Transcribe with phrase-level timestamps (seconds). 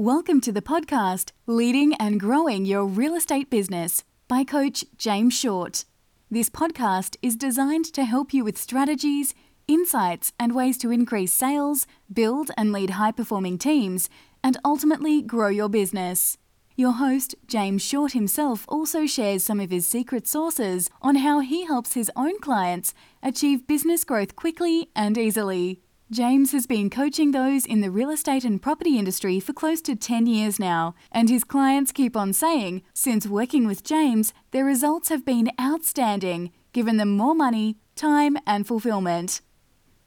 [0.00, 5.86] Welcome to the podcast Leading and Growing Your Real Estate Business by Coach James Short.
[6.30, 9.34] This podcast is designed to help you with strategies,
[9.66, 14.08] insights, and ways to increase sales, build and lead high performing teams,
[14.40, 16.38] and ultimately grow your business.
[16.76, 21.66] Your host, James Short himself, also shares some of his secret sources on how he
[21.66, 25.80] helps his own clients achieve business growth quickly and easily.
[26.10, 29.94] James has been coaching those in the real estate and property industry for close to
[29.94, 35.10] 10 years now, and his clients keep on saying, since working with James, their results
[35.10, 39.42] have been outstanding, given them more money, time, and fulfillment.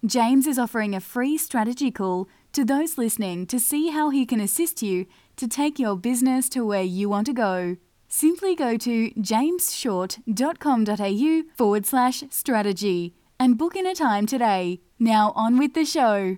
[0.03, 4.41] James is offering a free strategy call to those listening to see how he can
[4.41, 5.05] assist you
[5.35, 7.77] to take your business to where you want to go.
[8.07, 14.79] Simply go to jamesshort.com.au forward slash strategy and book in a time today.
[14.99, 16.37] Now, on with the show.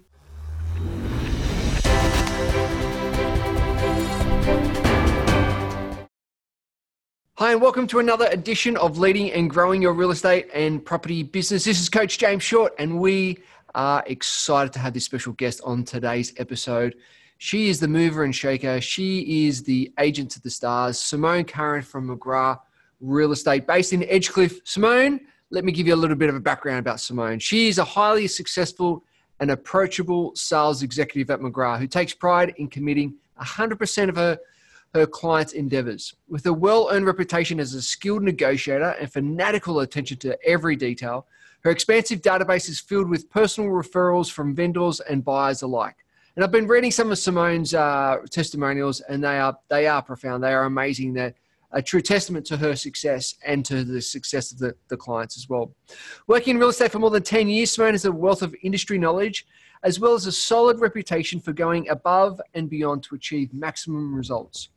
[7.35, 11.23] Hi, and welcome to another edition of Leading and Growing Your Real Estate and Property
[11.23, 11.65] Business.
[11.65, 13.39] This is Coach James Short, and we
[13.75, 16.95] are excited to have this special guest on today's episode.
[17.37, 18.79] She is the mover and shaker.
[18.79, 22.61] She is the agent to the stars, Simone Curran from McGrath
[23.01, 24.61] Real Estate, based in Edgecliff.
[24.63, 25.19] Simone,
[25.53, 27.37] let me give you a little bit of a background about Simone.
[27.37, 29.03] She is a highly successful
[29.39, 34.39] and approachable sales executive at McGrath who takes pride in committing 100% of her,
[34.95, 36.15] her clients' endeavors.
[36.27, 41.27] With a well earned reputation as a skilled negotiator and fanatical attention to every detail,
[41.63, 45.97] her expansive database is filled with personal referrals from vendors and buyers alike.
[46.35, 50.43] And I've been reading some of Simone's uh, testimonials, and they are they are profound.
[50.43, 51.13] They are amazing.
[51.13, 51.35] They're
[51.73, 55.49] a true testament to her success and to the success of the, the clients as
[55.49, 55.73] well.
[56.27, 58.97] Working in real estate for more than 10 years, Simone has a wealth of industry
[58.97, 59.45] knowledge
[59.83, 64.69] as well as a solid reputation for going above and beyond to achieve maximum results.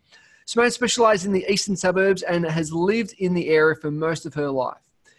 [0.47, 4.35] Simone specializes in the eastern suburbs and has lived in the area for most of
[4.35, 4.79] her life.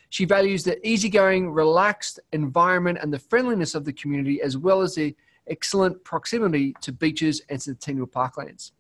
[0.10, 4.96] She values the easygoing, relaxed environment and the friendliness of the community, as well as
[4.96, 5.16] the
[5.50, 8.72] excellent proximity to beaches and Centennial Parklands.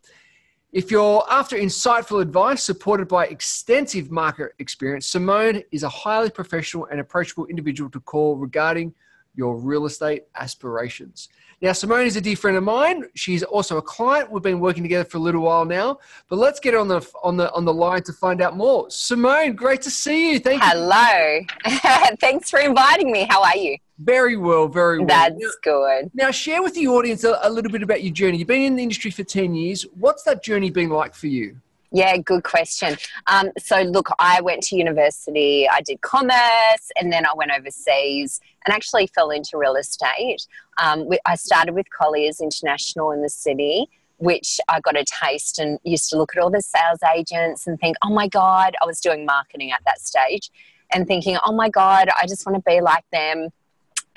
[0.77, 6.85] If you're after insightful advice supported by extensive market experience, Simone is a highly professional
[6.91, 8.93] and approachable individual to call regarding
[9.33, 11.29] your real estate aspirations.
[11.63, 13.05] Now, Simone is a dear friend of mine.
[13.15, 14.29] She's also a client.
[14.29, 15.97] We've been working together for a little while now.
[16.29, 18.87] But let's get on the on the on the line to find out more.
[18.91, 20.39] Simone, great to see you.
[20.39, 21.39] Thank Hello.
[21.39, 21.47] you.
[21.63, 22.15] Hello.
[22.19, 23.25] Thanks for inviting me.
[23.27, 23.77] How are you?
[23.99, 25.07] Very well, very well.
[25.07, 26.11] That's now, good.
[26.13, 28.37] Now, share with the audience a, a little bit about your journey.
[28.37, 29.85] You've been in the industry for 10 years.
[29.97, 31.57] What's that journey been like for you?
[31.91, 32.97] Yeah, good question.
[33.27, 38.41] Um, so, look, I went to university, I did commerce, and then I went overseas
[38.65, 40.45] and actually fell into real estate.
[40.83, 43.87] Um, I started with Colliers International in the city,
[44.17, 47.79] which I got a taste and used to look at all the sales agents and
[47.79, 50.51] think, oh my God, I was doing marketing at that stage
[50.91, 53.49] and thinking, oh my God, I just want to be like them.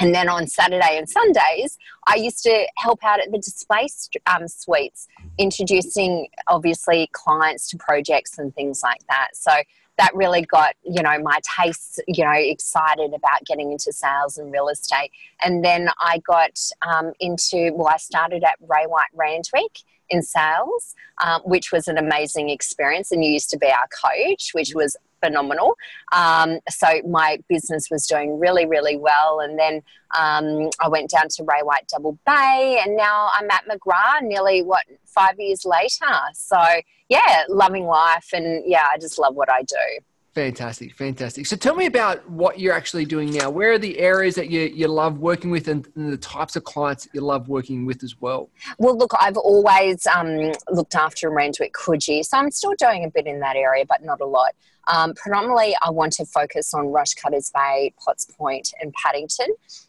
[0.01, 3.87] And then on Saturday and Sundays, I used to help out at the display
[4.27, 5.07] um, suites,
[5.39, 9.29] introducing obviously clients to projects and things like that.
[9.35, 9.53] So
[9.99, 14.51] that really got you know my tastes you know excited about getting into sales and
[14.51, 15.11] real estate.
[15.45, 20.95] And then I got um, into well, I started at Ray White Randwick in sales,
[21.25, 23.13] um, which was an amazing experience.
[23.13, 25.77] And you used to be our coach, which was phenomenal.
[26.13, 29.41] Um, so my business was doing really, really well.
[29.41, 29.83] And then
[30.19, 34.63] um, I went down to Ray White Double Bay, and now I'm at McGrath nearly,
[34.63, 36.15] what, five years later.
[36.35, 36.61] So,
[37.09, 38.29] yeah, loving life.
[38.33, 40.05] And yeah, I just love what I do.
[40.35, 41.45] Fantastic, fantastic.
[41.47, 43.51] So tell me about what you're actually doing now.
[43.51, 46.63] Where are the areas that you, you love working with and, and the types of
[46.63, 48.49] clients that you love working with as well?
[48.79, 52.75] Well, look, I've always um, looked after and ran to at Coogee, so I'm still
[52.79, 54.53] doing a bit in that area, but not a lot.
[54.89, 59.49] Um, predominantly, I want to focus on Rushcutters Bay, Potts Point, and Paddington.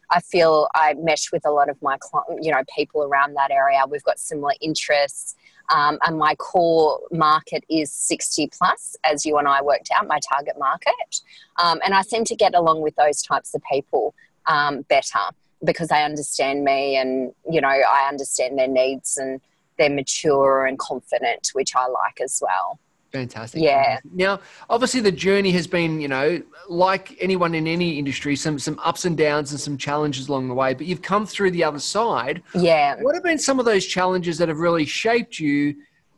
[0.10, 1.98] I feel I mesh with a lot of my,
[2.40, 3.82] you know, people around that area.
[3.90, 5.36] We've got similar interests.
[5.70, 10.20] Um, and my core market is 60 plus, as you and I worked out, my
[10.20, 11.22] target market.
[11.64, 14.14] Um, and I seem to get along with those types of people
[14.48, 15.20] um, better
[15.64, 19.40] because they understand me and, you know, I understand their needs and
[19.78, 22.80] they're mature and confident, which I like as well.
[23.12, 23.62] Fantastic.
[23.62, 24.00] Yeah.
[24.14, 28.80] Now, obviously, the journey has been, you know, like anyone in any industry, some some
[28.84, 30.74] ups and downs and some challenges along the way.
[30.74, 32.42] But you've come through the other side.
[32.54, 32.96] Yeah.
[33.02, 35.76] What have been some of those challenges that have really shaped you?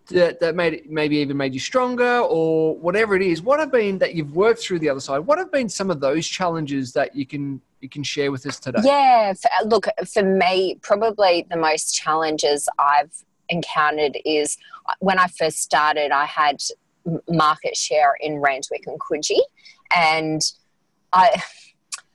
[0.08, 3.98] That, that made maybe even made you stronger or whatever it is what have been
[4.00, 7.16] that you've worked through the other side what have been some of those challenges that
[7.16, 11.96] you can you can share with us today yeah look for me probably the most
[11.96, 14.58] challenges i've encountered is
[14.88, 16.62] uh, when I first started, I had
[17.30, 19.42] market share in Randwick and Coogee,
[19.96, 20.42] and
[21.12, 21.42] I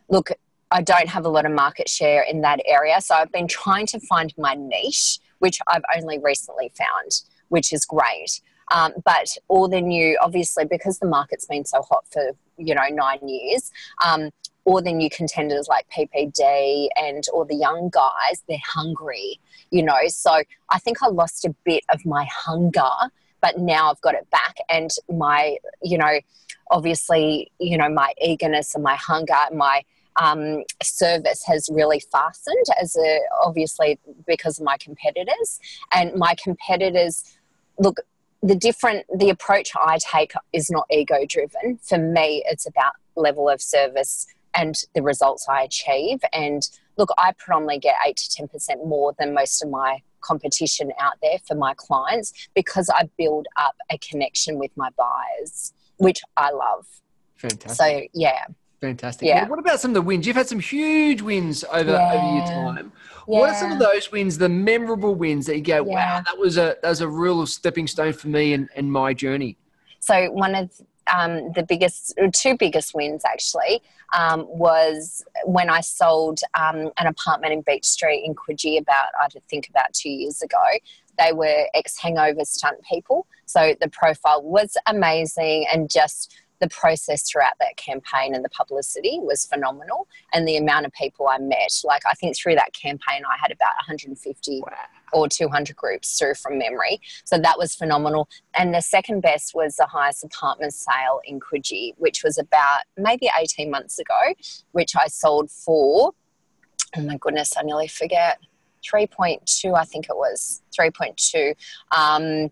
[0.09, 0.31] look.
[0.71, 3.87] I don't have a lot of market share in that area, so I've been trying
[3.87, 8.43] to find my niche, which I've only recently found, which is great.
[8.71, 12.87] Um, but all the new, obviously, because the market's been so hot for you know
[12.91, 13.71] nine years,
[14.05, 14.31] um,
[14.65, 19.97] all the new contenders like PPD and all the young guys, they're hungry, you know.
[20.09, 24.29] So I think I lost a bit of my hunger, but now I've got it
[24.31, 24.57] back.
[24.69, 26.21] And my, you know,
[26.71, 29.83] obviously, you know, my eagerness and my hunger, my
[30.21, 35.61] um, service has really fastened as a, obviously because of my competitors.
[35.93, 37.25] And my competitors,
[37.79, 37.99] look,
[38.43, 41.79] the different the approach I take is not ego driven.
[41.83, 46.21] For me, it's about level of service and the results I achieve.
[46.33, 51.15] And look, I predominantly get 8 to 10% more than most of my competition out
[51.23, 56.51] there for my clients because I build up a connection with my buyers, which I
[56.51, 56.87] love.
[57.37, 57.77] Fantastic.
[57.77, 58.45] So, yeah.
[58.81, 59.27] Fantastic.
[59.27, 59.41] Yeah.
[59.43, 60.27] Well, what about some of the wins?
[60.27, 62.13] You've had some huge wins over, Yeah.
[62.13, 62.93] over your time.
[63.27, 66.57] What are some of those wins, the memorable wins that you go, wow, that was
[66.57, 69.57] a that was a real stepping stone for me and, and my journey?
[70.01, 70.71] So one of
[71.15, 73.83] um, the biggest, two biggest wins actually,
[74.17, 79.29] um, was when I sold um, an apartment in Beach Street in Coogee about, I
[79.51, 80.63] think about two years ago.
[81.19, 87.55] They were ex-hangover stunt people, so the profile was amazing, and just the process throughout
[87.61, 90.09] that campaign and the publicity was phenomenal.
[90.33, 93.51] And the amount of people I met, like I think through that campaign, I had
[93.53, 94.73] about 150 Wow.
[95.13, 97.01] Or 200 groups through from memory.
[97.25, 98.29] So that was phenomenal.
[98.55, 103.29] And the second best was the highest apartment sale in Coogee, which was about maybe
[103.39, 104.35] 18 months ago,
[104.73, 106.13] which I sold for,
[106.97, 108.39] oh my goodness, I nearly forget,
[108.85, 111.55] 3.2, I think it was, 3.2.
[111.97, 112.51] Um,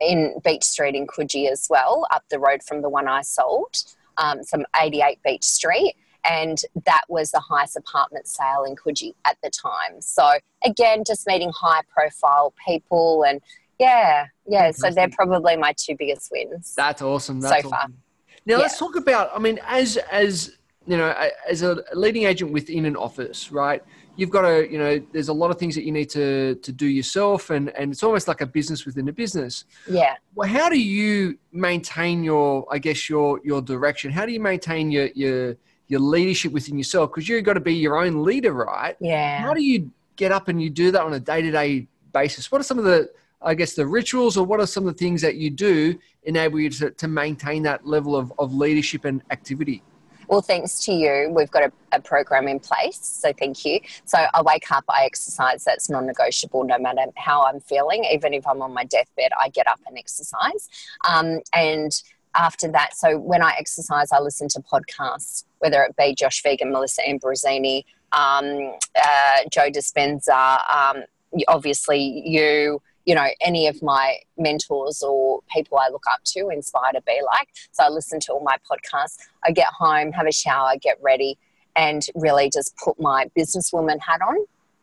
[0.00, 3.76] in Beach Street in Coogee as well, up the road from the one I sold,
[4.18, 5.94] um, some 88 Beach Street.
[6.28, 10.00] And that was the highest apartment sale in Coogee at the time.
[10.00, 13.40] So, again, just meeting high profile people and
[13.78, 14.70] yeah, yeah.
[14.70, 16.74] So, they're probably my two biggest wins.
[16.74, 17.42] That's awesome.
[17.42, 17.74] So That's far.
[17.74, 17.98] awesome.
[18.46, 19.30] Now let's talk about.
[19.34, 20.56] I mean, as as
[20.86, 23.82] you know, a- as a leading agent within an office, right?
[24.14, 26.72] You've got to, you know, there's a lot of things that you need to to
[26.72, 29.64] do yourself, and and it's almost like a business within a business.
[29.90, 30.14] Yeah.
[30.34, 34.10] Well, how do you maintain your, I guess, your your direction?
[34.10, 35.56] How do you maintain your your
[35.88, 37.10] your leadership within yourself?
[37.10, 38.96] Because you've got to be your own leader, right?
[39.00, 39.40] Yeah.
[39.40, 42.50] How do you get up and you do that on a day to day basis?
[42.50, 43.10] What are some of the,
[43.42, 46.58] I guess, the rituals, or what are some of the things that you do enable
[46.58, 49.82] you to, to maintain that level of, of leadership and activity?
[50.28, 52.98] Well, thanks to you, we've got a, a program in place.
[53.00, 53.78] So thank you.
[54.06, 55.62] So I wake up, I exercise.
[55.62, 58.04] That's non-negotiable, no matter how I'm feeling.
[58.10, 60.68] Even if I'm on my deathbed, I get up and exercise.
[61.08, 61.92] Um, and
[62.36, 66.70] after that, so when I exercise, I listen to podcasts, whether it be Josh Vegan,
[66.72, 71.04] Melissa Ambrosini, um, uh, Joe Dispenza, um,
[71.48, 76.92] obviously you, you know, any of my mentors or people I look up to, inspire
[76.92, 77.48] to be like.
[77.72, 79.18] So I listen to all my podcasts.
[79.44, 81.38] I get home, have a shower, get ready,
[81.74, 84.36] and really just put my businesswoman hat on.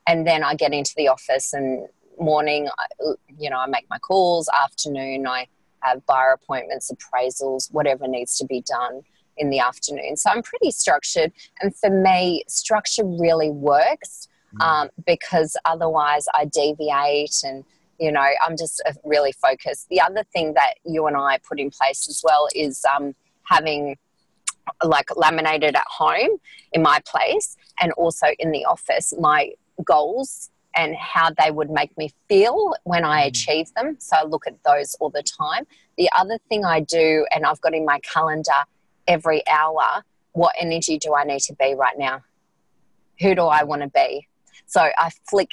[0.08, 1.88] And then I get into the office and
[2.20, 2.70] morning,
[3.38, 4.50] you know, I make my calls.
[4.62, 5.48] Afternoon, I
[5.84, 9.02] have buyer appointments, appraisals, whatever needs to be done
[9.38, 10.16] in the afternoon.
[10.18, 11.32] So I'm pretty structured.
[11.62, 14.28] And for me, structure really works
[14.62, 17.64] um, because otherwise I deviate and
[18.00, 21.60] you know i'm just uh, really focused the other thing that you and i put
[21.60, 23.14] in place as well is um,
[23.44, 23.96] having
[24.84, 26.38] like laminated at home
[26.72, 29.52] in my place and also in the office my
[29.84, 33.28] goals and how they would make me feel when i Mhm.
[33.28, 35.66] achieve them so i look at those all the time
[35.98, 38.64] the other thing i do and i've got in my calendar
[39.08, 42.22] every hour what energy do i need to be right now
[43.20, 44.28] who do i want to be
[44.66, 45.52] so I flick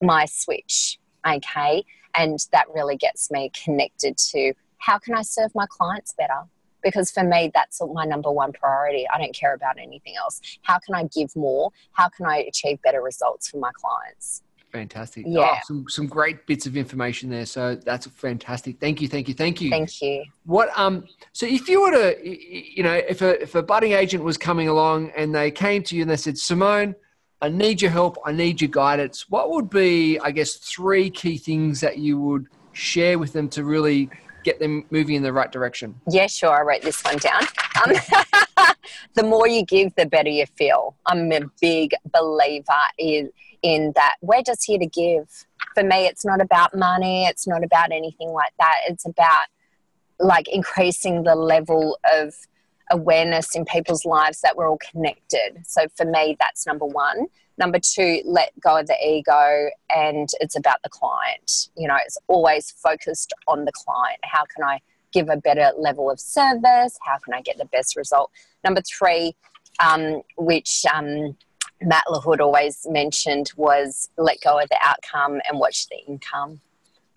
[0.00, 1.84] my switch, okay?
[2.16, 6.42] And that really gets me connected to how can I serve my clients better?
[6.82, 9.06] Because for me, that's my number one priority.
[9.12, 10.40] I don't care about anything else.
[10.62, 11.70] How can I give more?
[11.92, 14.42] How can I achieve better results for my clients?
[14.72, 15.26] Fantastic.
[15.28, 15.40] Yeah.
[15.40, 17.44] Oh, some, some great bits of information there.
[17.44, 18.80] So that's fantastic.
[18.80, 19.08] Thank you.
[19.08, 19.34] Thank you.
[19.34, 19.68] Thank you.
[19.68, 20.24] Thank you.
[20.44, 24.24] What um so if you were to you know if a if a budding agent
[24.24, 26.94] was coming along and they came to you and they said Simone
[27.42, 31.36] I need your help I need your guidance what would be I guess three key
[31.36, 34.08] things that you would share with them to really
[34.44, 36.50] get them moving in the right direction Yeah, sure.
[36.50, 37.42] I wrote this one down.
[37.84, 37.92] Um,
[39.14, 40.96] the more you give, the better you feel.
[41.06, 43.30] I'm a big believer in
[43.62, 44.16] in that.
[44.20, 45.28] We're just here to give.
[45.74, 47.26] for me, it's not about money.
[47.26, 48.76] It's not about anything like that.
[48.88, 49.46] It's about
[50.18, 52.34] like increasing the level of
[52.90, 55.62] awareness in people's lives that we're all connected.
[55.64, 57.26] So for me, that's number one.
[57.58, 61.68] Number two, let go of the ego and it's about the client.
[61.76, 64.20] You know, it's always focused on the client.
[64.22, 64.80] How can I
[65.12, 66.98] give a better level of service?
[67.02, 68.30] How can I get the best result?
[68.64, 69.36] Number three,
[69.84, 71.36] um, which um,
[71.82, 76.60] Matt Lahood always mentioned, was let go of the outcome and watch the income.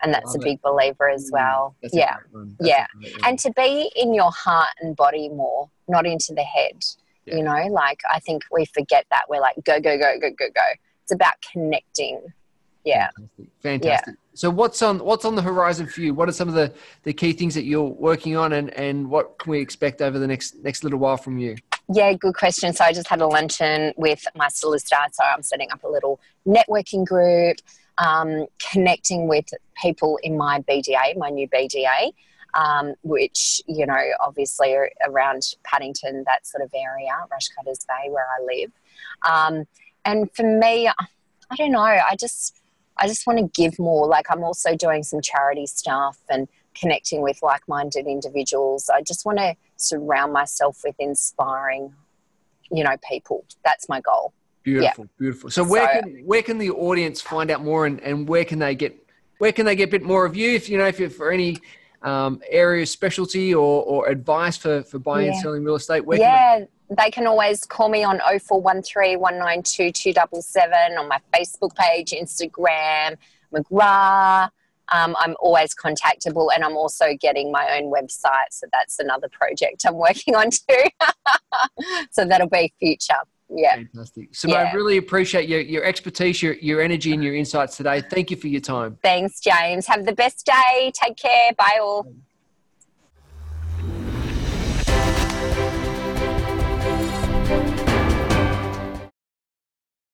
[0.02, 1.74] And that's a big believer as well.
[1.82, 2.16] That's yeah.
[2.16, 2.56] great one.
[2.58, 3.18] That's a Yeah.
[3.24, 6.84] And to be in your heart and body more, not into the head.
[7.26, 7.36] Yeah.
[7.36, 9.24] You know, like I think we forget that.
[9.28, 10.62] We're like, go, go, go, go, go, go.
[11.02, 12.20] It's about connecting.
[12.84, 13.08] Yeah.
[13.16, 13.50] Fantastic.
[13.62, 14.14] Fantastic.
[14.34, 16.14] So what's on what's on the horizon for you?
[16.14, 19.38] What are some of the, the key things that you're working on and, and what
[19.38, 21.56] can we expect over the next next little while from you?
[21.92, 22.72] Yeah, good question.
[22.72, 24.96] So I just had a luncheon with my solicitor.
[25.12, 27.58] So I'm setting up a little networking group,
[27.98, 29.46] um, connecting with
[29.80, 32.12] people in my BDA, my new BDA,
[32.56, 34.74] um, which, you know, obviously
[35.06, 38.72] around Paddington, that sort of area, Rushcutters Bay, where I live.
[39.28, 39.66] Um,
[40.04, 42.60] and for me, I don't know, I just,
[42.96, 44.06] I just want to give more.
[44.08, 48.88] Like I'm also doing some charity stuff and connecting with like-minded individuals.
[48.88, 51.94] I just want to surround myself with inspiring,
[52.70, 53.44] you know, people.
[53.64, 54.32] That's my goal.
[54.62, 55.50] Beautiful, beautiful.
[55.50, 58.58] So where So- can where can the audience find out more and, and where can
[58.58, 58.96] they get
[59.38, 61.30] where can they get a bit more of you if you know if you're for
[61.30, 61.58] any
[62.02, 66.04] um, area of specialty or, or advice for, for buying and selling real estate?
[66.04, 66.64] Where can yeah,
[66.96, 73.16] they can always call me on 0413 192 277 on my Facebook page, Instagram,
[73.52, 74.50] McGrath.
[74.92, 78.50] Um, I'm always contactable and I'm also getting my own website.
[78.50, 80.84] So that's another project I'm working on too.
[82.10, 83.14] so that'll be future.
[83.48, 83.76] Yeah.
[83.76, 84.34] Fantastic.
[84.34, 84.72] So Yeah.
[84.72, 88.00] really appreciate your, your expertise, your, your energy, and your insights today.
[88.00, 88.98] Thank you for your time.
[89.02, 89.86] Thanks, James.
[89.86, 90.92] Have the best day.
[90.94, 91.52] Take care.
[91.56, 92.06] Bye all.